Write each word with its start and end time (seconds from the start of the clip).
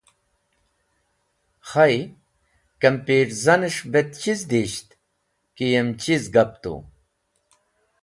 Khay, 1.69 1.97
kimpirzanes̃h 2.81 3.81
bet 3.91 4.11
chiz 4.21 4.41
disht 4.49 4.87
ki 5.55 5.65
yem 5.73 5.89
chiz 6.01 6.23
gap 6.33 6.51
tu. 6.61 6.73